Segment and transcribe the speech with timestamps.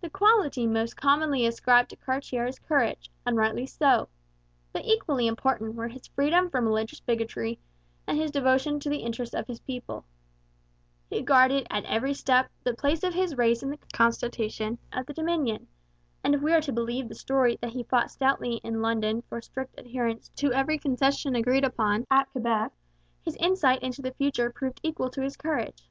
[0.00, 4.08] The quality most commonly ascribed to Cartier is courage; and rightly so.
[4.72, 7.58] But equally important were his freedom from religious bigotry
[8.06, 10.04] and his devotion to the interests of his own people.
[11.10, 15.12] He guarded at every step the place of his race in the constitution of the
[15.12, 15.66] Dominion;
[16.24, 19.42] and if we are to believe the story that he fought stoutly in London for
[19.42, 22.72] strict adherence to every concession agreed upon at Quebec,
[23.26, 25.90] his insight into the future proved equal to his courage.